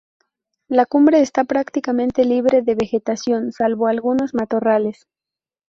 La 0.67 0.87
cumbre 0.87 1.21
está 1.21 1.43
prácticamente 1.43 2.25
libre 2.25 2.63
de 2.63 2.73
vegetación 2.73 3.51
salvo 3.51 3.85
algunos 3.85 4.33
matorrales. 4.33 5.05